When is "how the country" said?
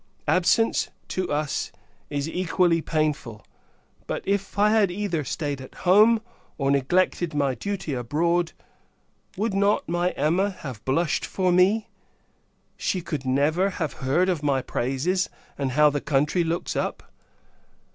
15.73-16.43